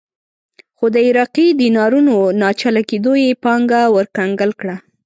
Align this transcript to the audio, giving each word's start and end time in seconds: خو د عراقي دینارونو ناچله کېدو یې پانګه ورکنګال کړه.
خو 0.77 0.85
د 0.95 0.97
عراقي 1.07 1.47
دینارونو 1.61 2.15
ناچله 2.41 2.81
کېدو 2.89 3.13
یې 3.23 3.39
پانګه 3.43 3.81
ورکنګال 3.97 4.51
کړه. 4.61 4.75